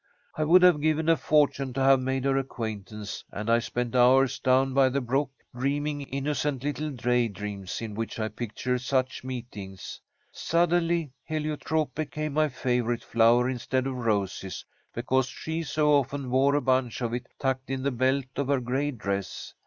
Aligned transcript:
"I 0.35 0.45
would 0.45 0.63
have 0.63 0.81
given 0.81 1.07
a 1.09 1.15
fortune 1.15 1.73
to 1.73 1.79
have 1.79 1.99
made 1.99 2.25
her 2.25 2.35
acquaintance, 2.35 3.23
and 3.31 3.51
I 3.51 3.59
spent 3.59 3.95
hours 3.95 4.39
down 4.39 4.73
by 4.73 4.89
the 4.89 4.99
brook 4.99 5.29
dreaming 5.55 6.01
innocent 6.01 6.63
little 6.63 6.89
day 6.89 7.27
dreams 7.27 7.81
in 7.83 7.93
which 7.93 8.19
I 8.19 8.27
pictured 8.29 8.81
such 8.81 9.23
meetings. 9.23 10.01
Suddenly 10.31 11.11
heliotrope 11.23 11.93
became 11.93 12.33
my 12.33 12.49
favourite 12.49 13.03
flower 13.03 13.47
instead 13.47 13.85
of 13.85 13.93
roses, 13.95 14.65
because 14.91 15.27
she 15.27 15.61
so 15.61 15.91
often 15.93 16.31
wore 16.31 16.55
a 16.55 16.61
bunch 16.61 17.01
of 17.01 17.13
it 17.13 17.27
tucked 17.37 17.69
in 17.69 17.83
the 17.83 17.91
belt 17.91 18.25
of 18.37 18.47
her 18.47 18.59
gray 18.59 18.89
dress. 18.89 19.53